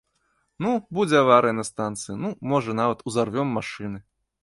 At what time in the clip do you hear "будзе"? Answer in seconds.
0.99-1.17